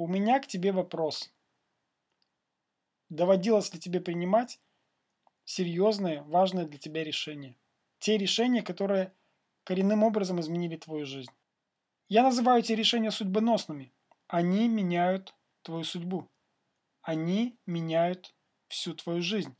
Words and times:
у 0.00 0.06
меня 0.06 0.40
к 0.40 0.46
тебе 0.46 0.72
вопрос. 0.72 1.30
Доводилось 3.10 3.74
ли 3.74 3.78
тебе 3.78 4.00
принимать 4.00 4.58
серьезные, 5.44 6.22
важные 6.22 6.64
для 6.64 6.78
тебя 6.78 7.04
решения? 7.04 7.54
Те 7.98 8.16
решения, 8.16 8.62
которые 8.62 9.12
коренным 9.62 10.02
образом 10.02 10.40
изменили 10.40 10.78
твою 10.78 11.04
жизнь. 11.04 11.30
Я 12.08 12.22
называю 12.22 12.60
эти 12.60 12.72
решения 12.72 13.10
судьбоносными. 13.10 13.92
Они 14.26 14.68
меняют 14.68 15.34
твою 15.60 15.84
судьбу. 15.84 16.30
Они 17.02 17.58
меняют 17.66 18.34
всю 18.68 18.94
твою 18.94 19.20
жизнь. 19.20 19.54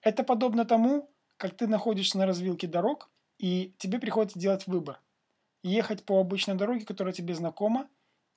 Это 0.00 0.22
подобно 0.22 0.64
тому, 0.64 1.12
как 1.38 1.56
ты 1.56 1.66
находишься 1.66 2.18
на 2.18 2.26
развилке 2.26 2.68
дорог, 2.68 3.10
и 3.38 3.74
тебе 3.78 3.98
приходится 3.98 4.38
делать 4.38 4.68
выбор. 4.68 5.02
Ехать 5.64 6.04
по 6.04 6.20
обычной 6.20 6.54
дороге, 6.54 6.86
которая 6.86 7.12
тебе 7.12 7.34
знакома, 7.34 7.90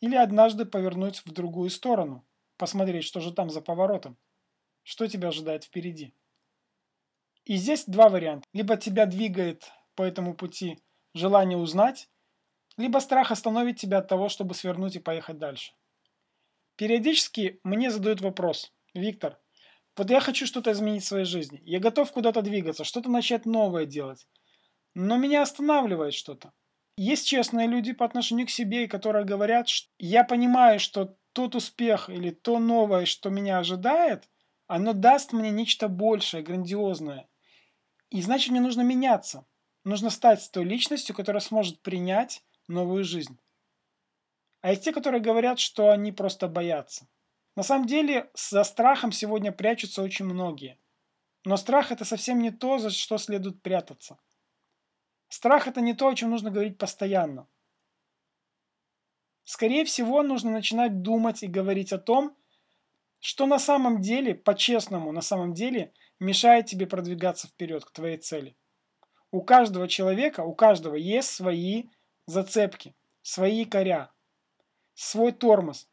или 0.04 0.18
однажды 0.18 0.66
повернуть 0.66 1.22
в 1.26 1.32
другую 1.32 1.70
сторону, 1.70 2.28
посмотреть, 2.58 3.06
что 3.06 3.22
же 3.22 3.32
там 3.32 3.50
за 3.50 3.62
поворотом, 3.62 4.18
что 4.84 5.08
тебя 5.08 5.30
ожидает 5.30 5.64
впереди. 5.64 6.14
И 7.46 7.56
здесь 7.56 7.86
два 7.86 8.10
варианта. 8.10 8.46
Либо 8.52 8.76
тебя 8.76 9.06
двигает 9.06 9.72
по 9.96 10.04
этому 10.04 10.36
пути 10.36 10.78
желание 11.14 11.58
узнать, 11.58 12.10
либо 12.76 13.00
страх 13.00 13.32
остановит 13.32 13.78
тебя 13.78 14.00
от 14.00 14.10
того, 14.10 14.28
чтобы 14.28 14.56
свернуть 14.56 14.98
и 14.98 15.00
поехать 15.00 15.38
дальше. 15.38 15.72
Периодически 16.76 17.62
мне 17.64 17.90
задают 17.90 18.20
вопрос, 18.20 18.74
Виктор, 18.94 19.40
вот 19.96 20.10
я 20.10 20.20
хочу 20.20 20.46
что-то 20.46 20.74
изменить 20.74 21.04
в 21.04 21.08
своей 21.08 21.26
жизни, 21.26 21.62
я 21.64 21.80
готов 21.80 22.12
куда-то 22.12 22.42
двигаться, 22.42 22.84
что-то 22.84 23.10
начать 23.10 23.46
новое 23.46 23.86
делать, 23.86 24.28
но 24.96 25.16
меня 25.16 25.44
останавливает 25.44 26.14
что-то. 26.14 26.52
Есть 26.96 27.28
честные 27.28 27.68
люди 27.68 27.92
по 27.92 28.06
отношению 28.06 28.46
к 28.46 28.52
себе, 28.52 28.88
которые 28.88 29.26
говорят, 29.26 29.68
что 29.68 29.90
я 29.98 30.24
понимаю, 30.24 30.80
что 30.80 31.18
тот 31.34 31.56
успех 31.56 32.10
или 32.10 32.30
то 32.30 32.60
новое, 32.60 33.06
что 33.06 33.30
меня 33.30 33.58
ожидает, 33.58 34.30
оно 34.68 34.94
даст 34.94 35.34
мне 35.34 35.50
нечто 35.50 35.88
большее, 35.88 36.44
грандиозное. 36.44 37.28
И 38.10 38.22
значит, 38.22 38.52
мне 38.52 38.62
нужно 38.62 38.82
меняться. 38.82 39.46
Нужно 39.84 40.12
стать 40.12 40.50
той 40.52 40.64
личностью, 40.64 41.16
которая 41.16 41.42
сможет 41.42 41.82
принять 41.82 42.44
новую 42.68 43.04
жизнь. 43.04 43.40
А 44.62 44.70
есть 44.70 44.84
те, 44.84 44.94
которые 44.94 45.22
говорят, 45.22 45.60
что 45.60 45.90
они 45.90 46.12
просто 46.12 46.48
боятся. 46.48 47.08
На 47.56 47.64
самом 47.64 47.86
деле, 47.86 48.32
за 48.36 48.64
страхом 48.64 49.12
сегодня 49.12 49.52
прячутся 49.52 50.02
очень 50.02 50.26
многие. 50.26 50.80
Но 51.44 51.58
страх 51.58 51.92
это 51.92 52.06
совсем 52.06 52.40
не 52.40 52.52
то, 52.52 52.78
за 52.78 52.90
что 52.90 53.18
следует 53.18 53.62
прятаться. 53.62 54.18
Страх 55.34 55.68
это 55.68 55.82
не 55.82 55.96
то, 55.96 56.10
о 56.10 56.14
чем 56.14 56.30
нужно 56.30 56.52
говорить 56.52 56.78
постоянно. 56.78 57.48
Скорее 59.46 59.84
всего, 59.84 60.22
нужно 60.22 60.52
начинать 60.52 61.02
думать 61.02 61.42
и 61.42 61.48
говорить 61.48 61.92
о 61.92 61.98
том, 61.98 62.38
что 63.20 63.48
на 63.48 63.58
самом 63.58 64.00
деле, 64.00 64.36
по-честному, 64.36 65.12
на 65.12 65.22
самом 65.22 65.56
деле, 65.56 65.92
мешает 66.20 66.68
тебе 66.68 66.86
продвигаться 66.86 67.48
вперед 67.48 67.84
к 67.84 67.90
твоей 67.90 68.18
цели. 68.18 68.56
У 69.32 69.42
каждого 69.42 69.88
человека, 69.88 70.42
у 70.42 70.54
каждого 70.54 70.94
есть 70.94 71.30
свои 71.30 71.86
зацепки, 72.28 72.94
свои 73.24 73.66
коря, 73.66 74.12
свой 74.94 75.32
тормоз. 75.32 75.90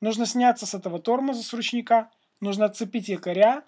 Нужно 0.00 0.26
сняться 0.26 0.64
с 0.64 0.74
этого 0.74 1.00
тормоза 1.00 1.42
с 1.42 1.52
ручника, 1.52 2.12
нужно 2.38 2.66
отцепить 2.66 3.08
якоря, 3.08 3.64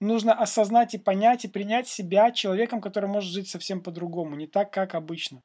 нужно 0.00 0.34
осознать 0.34 0.94
и 0.94 0.98
понять 0.98 1.44
и 1.44 1.48
принять 1.48 1.88
себя 1.88 2.30
человеком, 2.30 2.80
который 2.80 3.08
может 3.08 3.30
жить 3.30 3.48
совсем 3.48 3.82
по-другому, 3.82 4.36
не 4.36 4.46
так, 4.46 4.72
как 4.72 4.94
обычно. 4.94 5.42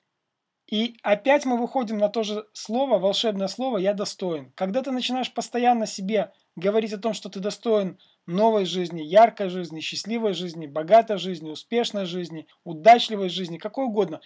И 0.67 0.95
опять 1.03 1.45
мы 1.45 1.57
выходим 1.57 1.97
на 1.97 2.07
то 2.07 2.23
же 2.23 2.45
слово, 2.53 2.97
волшебное 2.97 3.49
слово 3.49 3.77
«я 3.77 3.93
достоин». 3.93 4.53
Когда 4.55 4.81
ты 4.81 4.91
начинаешь 4.91 5.33
постоянно 5.33 5.85
себе 5.85 6.31
говорить 6.55 6.93
о 6.93 6.97
том, 6.97 7.13
что 7.13 7.27
ты 7.29 7.41
достоин 7.41 7.99
новой 8.25 8.65
жизни, 8.65 9.01
яркой 9.01 9.49
жизни, 9.49 9.81
счастливой 9.81 10.33
жизни, 10.33 10.67
богатой 10.67 11.17
жизни, 11.17 11.49
успешной 11.49 12.05
жизни, 12.05 12.47
удачливой 12.63 13.27
жизни, 13.27 13.57
какой 13.57 13.85
угодно, 13.85 14.21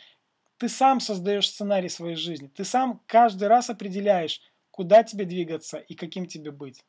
ты 0.57 0.69
сам 0.69 0.99
создаешь 0.99 1.49
сценарий 1.49 1.89
своей 1.89 2.15
жизни. 2.15 2.47
Ты 2.47 2.63
сам 2.63 3.01
каждый 3.07 3.47
раз 3.47 3.71
определяешь, 3.71 4.39
куда 4.69 5.03
тебе 5.03 5.25
двигаться 5.25 5.77
и 5.77 5.95
каким 5.95 6.27
тебе 6.27 6.51
быть. 6.51 6.83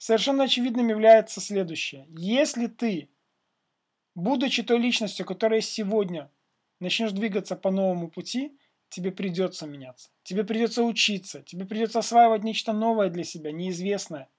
Совершенно 0.00 0.44
очевидным 0.44 0.88
является 0.88 1.42
следующее. 1.42 2.06
Если 2.08 2.68
ты, 2.68 3.10
будучи 4.14 4.62
той 4.62 4.78
личностью, 4.78 5.26
которая 5.26 5.60
сегодня 5.60 6.30
начнешь 6.80 7.12
двигаться 7.12 7.54
по 7.54 7.70
новому 7.70 8.08
пути, 8.08 8.58
тебе 8.88 9.12
придется 9.12 9.66
меняться. 9.66 10.08
Тебе 10.22 10.42
придется 10.42 10.84
учиться, 10.84 11.42
тебе 11.42 11.66
придется 11.66 11.98
осваивать 11.98 12.44
нечто 12.44 12.72
новое 12.72 13.10
для 13.10 13.24
себя, 13.24 13.52
неизвестное. 13.52 14.30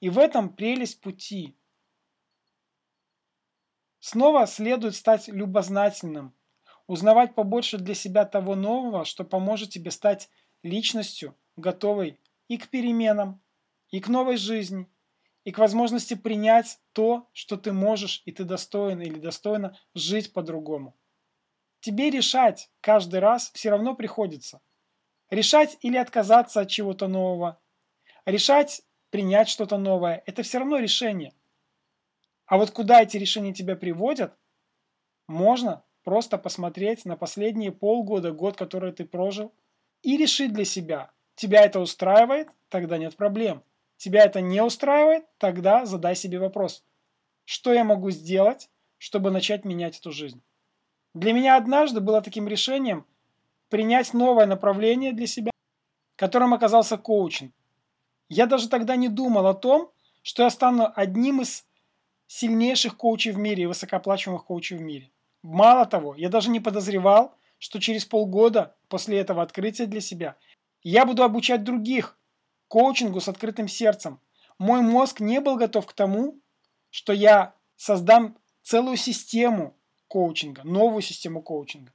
И 0.00 0.10
в 0.10 0.18
этом 0.18 0.50
прелесть 0.50 1.00
пути. 1.00 1.56
Снова 4.00 4.46
следует 4.46 4.94
стать 4.94 5.28
любознательным, 5.28 6.34
узнавать 6.86 7.34
побольше 7.34 7.78
для 7.78 7.94
себя 7.94 8.26
того 8.26 8.54
нового, 8.54 9.06
что 9.06 9.24
поможет 9.24 9.70
тебе 9.70 9.90
стать 9.90 10.28
личностью, 10.62 11.34
готовой 11.56 12.20
и 12.48 12.58
к 12.58 12.68
переменам, 12.68 13.40
и 13.90 14.00
к 14.00 14.08
новой 14.08 14.36
жизни, 14.36 14.86
и 15.48 15.50
к 15.50 15.56
возможности 15.56 16.12
принять 16.12 16.78
то, 16.92 17.26
что 17.32 17.56
ты 17.56 17.72
можешь 17.72 18.22
и 18.26 18.32
ты 18.32 18.44
достоин 18.44 19.00
или 19.00 19.18
достойна 19.18 19.78
жить 19.94 20.34
по-другому. 20.34 20.94
Тебе 21.80 22.10
решать 22.10 22.70
каждый 22.82 23.20
раз 23.20 23.50
все 23.54 23.70
равно 23.70 23.94
приходится. 23.94 24.60
Решать 25.30 25.78
или 25.80 25.96
отказаться 25.96 26.60
от 26.60 26.68
чего-то 26.68 27.08
нового. 27.08 27.58
Решать 28.26 28.82
принять 29.08 29.48
что-то 29.48 29.78
новое. 29.78 30.22
Это 30.26 30.42
все 30.42 30.58
равно 30.58 30.80
решение. 30.80 31.32
А 32.44 32.58
вот 32.58 32.70
куда 32.70 33.00
эти 33.00 33.16
решения 33.16 33.54
тебя 33.54 33.74
приводят, 33.74 34.36
можно 35.28 35.82
Просто 36.08 36.38
посмотреть 36.38 37.04
на 37.04 37.16
последние 37.16 37.70
полгода, 37.70 38.32
год, 38.32 38.56
который 38.56 38.92
ты 38.92 39.04
прожил, 39.04 39.52
и 40.02 40.16
решить 40.16 40.54
для 40.54 40.64
себя, 40.64 41.10
тебя 41.34 41.66
это 41.66 41.80
устраивает, 41.80 42.48
тогда 42.70 42.96
нет 42.96 43.14
проблем. 43.14 43.62
Тебя 43.98 44.24
это 44.24 44.40
не 44.40 44.62
устраивает, 44.62 45.26
тогда 45.38 45.84
задай 45.84 46.14
себе 46.14 46.38
вопрос, 46.38 46.84
что 47.44 47.72
я 47.72 47.82
могу 47.84 48.10
сделать, 48.10 48.70
чтобы 48.96 49.30
начать 49.30 49.64
менять 49.64 49.98
эту 49.98 50.12
жизнь. 50.12 50.40
Для 51.14 51.32
меня 51.32 51.56
однажды 51.56 52.00
было 52.00 52.22
таким 52.22 52.46
решением 52.46 53.04
принять 53.68 54.14
новое 54.14 54.46
направление 54.46 55.12
для 55.12 55.26
себя, 55.26 55.50
которым 56.16 56.54
оказался 56.54 56.96
коучинг. 56.96 57.52
Я 58.28 58.46
даже 58.46 58.68
тогда 58.68 58.94
не 58.94 59.08
думал 59.08 59.46
о 59.46 59.54
том, 59.54 59.90
что 60.22 60.44
я 60.44 60.50
стану 60.50 60.92
одним 60.94 61.40
из 61.40 61.66
сильнейших 62.28 62.96
коучей 62.96 63.32
в 63.32 63.38
мире 63.38 63.64
и 63.64 63.66
высокооплачиваемых 63.66 64.44
коучей 64.44 64.76
в 64.76 64.80
мире. 64.80 65.10
Мало 65.42 65.86
того, 65.86 66.14
я 66.14 66.28
даже 66.28 66.50
не 66.50 66.60
подозревал, 66.60 67.34
что 67.58 67.80
через 67.80 68.04
полгода 68.04 68.76
после 68.88 69.18
этого 69.18 69.42
открытия 69.42 69.86
для 69.86 70.00
себя 70.00 70.36
я 70.82 71.04
буду 71.04 71.24
обучать 71.24 71.64
других 71.64 72.16
коучингу 72.68 73.20
с 73.20 73.28
открытым 73.28 73.68
сердцем. 73.68 74.20
Мой 74.58 74.80
мозг 74.80 75.20
не 75.20 75.40
был 75.40 75.56
готов 75.56 75.86
к 75.86 75.92
тому, 75.92 76.40
что 76.90 77.12
я 77.12 77.54
создам 77.76 78.36
целую 78.62 78.96
систему 78.96 79.76
коучинга, 80.08 80.62
новую 80.64 81.02
систему 81.02 81.42
коучинга. 81.42 81.92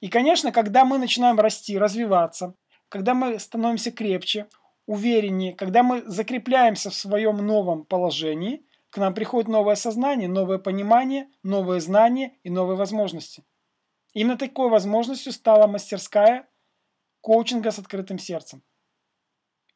И, 0.00 0.08
конечно, 0.08 0.52
когда 0.52 0.84
мы 0.84 0.98
начинаем 0.98 1.38
расти, 1.40 1.78
развиваться, 1.78 2.54
когда 2.88 3.14
мы 3.14 3.38
становимся 3.38 3.90
крепче, 3.90 4.46
увереннее, 4.86 5.54
когда 5.54 5.82
мы 5.82 6.02
закрепляемся 6.06 6.90
в 6.90 6.94
своем 6.94 7.36
новом 7.38 7.84
положении– 7.84 8.64
к 8.96 8.98
нам 8.98 9.12
приходит 9.12 9.48
новое 9.48 9.74
сознание, 9.74 10.26
новое 10.26 10.56
понимание, 10.56 11.28
новые 11.42 11.82
знания 11.82 12.32
и 12.44 12.48
новые 12.48 12.78
возможности. 12.78 13.44
Именно 14.14 14.38
такой 14.38 14.70
возможностью 14.70 15.32
стала 15.32 15.66
мастерская 15.66 16.48
коучинга 17.20 17.72
с 17.72 17.78
открытым 17.78 18.18
сердцем. 18.18 18.62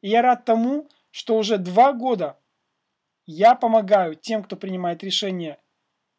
И 0.01 0.09
я 0.09 0.21
рад 0.21 0.45
тому, 0.45 0.87
что 1.11 1.37
уже 1.37 1.57
два 1.57 1.93
года 1.93 2.37
я 3.25 3.55
помогаю 3.55 4.15
тем, 4.15 4.43
кто 4.43 4.55
принимает 4.55 5.03
решение 5.03 5.57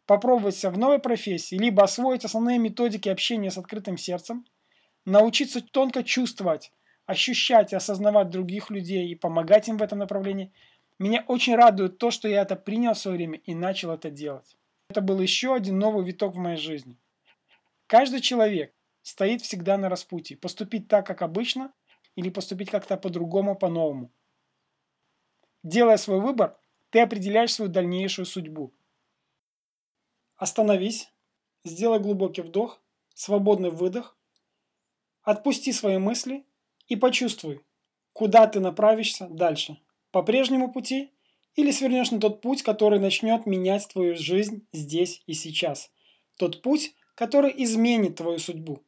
попробовать 0.07 0.57
себя 0.57 0.71
в 0.71 0.79
новой 0.79 0.99
профессии, 0.99 1.57
либо 1.57 1.85
освоить 1.85 2.25
основные 2.25 2.59
методики 2.59 3.09
общения 3.09 3.51
с 3.51 3.59
открытым 3.59 3.97
сердцем, 3.97 4.45
научиться 5.05 5.61
тонко 5.61 6.03
чувствовать, 6.03 6.73
ощущать 7.07 7.73
и 7.73 7.77
осознавать 7.77 8.31
других 8.31 8.71
людей 8.71 9.09
и 9.09 9.15
помогать 9.15 9.69
им 9.69 9.79
в 9.79 9.83
этом 9.83 9.99
направлении– 9.99 10.53
меня 11.03 11.25
очень 11.27 11.57
радует 11.57 11.99
то, 11.99 12.13
что 12.13 12.29
я 12.29 12.43
это 12.43 12.55
принял 12.55 12.95
в 12.95 12.99
свое 12.99 13.17
время 13.17 13.39
и 13.39 13.55
начал 13.57 13.91
это 13.91 14.09
делать. 14.09 14.57
Это 14.89 15.01
был 15.01 15.21
еще 15.21 15.53
один 15.53 15.79
новый 15.79 16.05
виток 16.05 16.35
в 16.35 16.39
моей 16.39 16.57
жизни. 16.57 16.97
Каждый 17.89 18.21
человек 18.21 18.73
стоит 19.03 19.43
всегда 19.43 19.77
на 19.79 19.89
распутье. 19.89 20.37
Поступить 20.37 20.87
так, 20.87 21.05
как 21.05 21.23
обычно, 21.23 21.73
или 22.17 22.31
поступить 22.31 22.71
как-то 22.71 22.97
по-другому, 22.97 23.57
по-новому. 23.57 24.11
Делая 25.63 25.97
свой 25.97 26.21
выбор, 26.21 26.59
ты 26.91 27.01
определяешь 27.01 27.55
свою 27.55 27.71
дальнейшую 27.71 28.27
судьбу. 28.27 28.73
Остановись, 30.37 31.11
сделай 31.65 32.01
глубокий 32.01 32.43
вдох, 32.43 32.81
свободный 33.15 33.71
выдох, 33.71 34.17
отпусти 35.23 35.73
свои 35.73 35.99
мысли 35.99 36.45
и 36.89 36.97
почувствуй, 36.97 37.65
куда 38.13 38.47
ты 38.47 38.61
направишься 38.61 39.29
дальше, 39.29 39.81
по 40.11 40.23
прежнему 40.23 40.73
пути 40.73 41.13
или 41.55 41.71
свернешь 41.71 42.11
на 42.11 42.19
тот 42.19 42.41
путь, 42.41 42.63
который 42.63 42.99
начнет 42.99 43.47
менять 43.47 43.89
твою 43.89 44.17
жизнь 44.17 44.67
здесь 44.73 45.23
и 45.27 45.35
сейчас, 45.35 45.91
тот 46.37 46.61
путь, 46.63 46.95
который 47.15 47.53
изменит 47.63 48.17
твою 48.17 48.39
судьбу. 48.39 48.83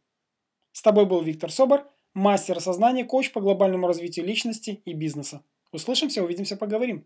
С 0.72 0.82
тобой 0.82 1.06
был 1.06 1.22
Виктор 1.22 1.52
Собор– 1.52 1.88
мастер 2.14 2.60
сознания, 2.60 3.04
коуч 3.04 3.32
по 3.32 3.40
глобальному 3.40 3.86
развитию 3.86 4.24
личности 4.24 4.80
и 4.84 4.92
бизнеса. 4.94 5.42
Услышимся, 5.72 6.22
увидимся, 6.22 6.56
поговорим. 6.56 7.04